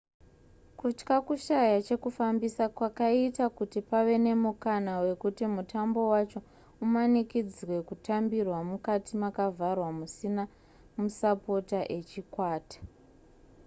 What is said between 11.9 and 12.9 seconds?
echikwata